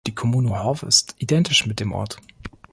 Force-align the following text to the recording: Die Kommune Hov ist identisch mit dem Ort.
Die 0.07 0.15
Kommune 0.15 0.63
Hov 0.63 0.81
ist 0.81 1.13
identisch 1.19 1.67
mit 1.67 1.79
dem 1.79 1.91
Ort. 1.91 2.17